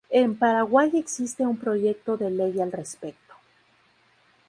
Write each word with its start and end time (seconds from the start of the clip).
En 0.09 0.35
Paraguay 0.35 0.89
existe 0.95 1.45
un 1.45 1.57
proyecto 1.57 2.17
de 2.17 2.31
ley 2.31 2.59
al 2.59 2.71
respecto. 2.71 3.35